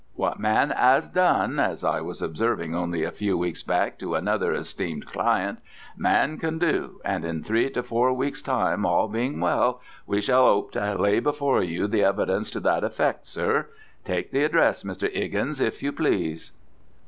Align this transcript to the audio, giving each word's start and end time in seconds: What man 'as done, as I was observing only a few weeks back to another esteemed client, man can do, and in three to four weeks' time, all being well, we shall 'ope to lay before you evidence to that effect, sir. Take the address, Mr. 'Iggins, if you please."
What 0.15 0.39
man 0.39 0.71
'as 0.71 1.11
done, 1.11 1.59
as 1.59 1.83
I 1.83 2.01
was 2.01 2.23
observing 2.23 2.75
only 2.75 3.03
a 3.03 3.11
few 3.11 3.37
weeks 3.37 3.61
back 3.61 3.99
to 3.99 4.15
another 4.15 4.51
esteemed 4.51 5.05
client, 5.05 5.59
man 5.95 6.39
can 6.39 6.57
do, 6.57 6.99
and 7.05 7.23
in 7.23 7.43
three 7.43 7.69
to 7.69 7.83
four 7.83 8.11
weeks' 8.11 8.41
time, 8.41 8.83
all 8.83 9.07
being 9.07 9.39
well, 9.39 9.79
we 10.07 10.19
shall 10.19 10.47
'ope 10.47 10.71
to 10.71 10.95
lay 10.95 11.19
before 11.19 11.61
you 11.61 11.85
evidence 11.93 12.49
to 12.49 12.59
that 12.61 12.83
effect, 12.83 13.27
sir. 13.27 13.67
Take 14.03 14.31
the 14.31 14.43
address, 14.43 14.81
Mr. 14.81 15.07
'Iggins, 15.15 15.61
if 15.61 15.83
you 15.83 15.91
please." 15.91 16.51